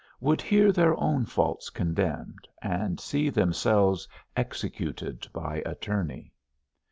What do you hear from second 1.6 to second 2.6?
condemned,